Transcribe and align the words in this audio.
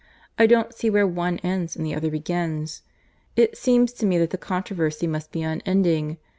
I 0.39 0.47
don't 0.47 0.73
see 0.73 0.89
where 0.89 1.05
one 1.05 1.37
ends 1.43 1.75
and 1.75 1.85
the 1.85 1.93
other 1.93 2.09
begins. 2.09 2.81
It 3.35 3.55
seems 3.55 3.93
to 3.93 4.05
me 4.07 4.17
that 4.17 4.31
the 4.31 4.37
controversy 4.39 5.05
must 5.05 5.31
be 5.31 5.43
unending. 5.43 6.17